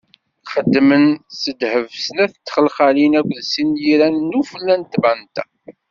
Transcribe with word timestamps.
Xedmen 0.51 1.05
s 1.39 1.41
ddheb 1.53 1.87
snat 2.05 2.33
n 2.37 2.39
txelxalin 2.45 3.13
akked 3.19 3.41
sin 3.51 3.69
n 3.73 3.79
yiran 3.83 4.15
n 4.29 4.37
ufella 4.39 4.75
n 4.79 4.83
tbanta. 4.93 5.43